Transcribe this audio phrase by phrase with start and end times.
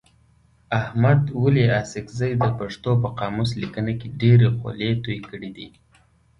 [0.79, 5.67] احمد ولي اڅکزي د پښتو په قاموس لیکنه کي ډېري خولې توی کړي دي.